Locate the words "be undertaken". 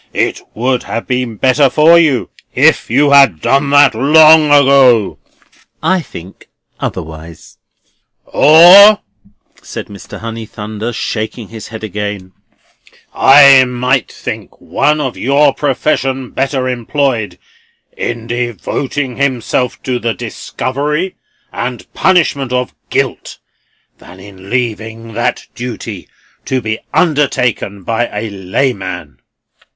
26.59-27.83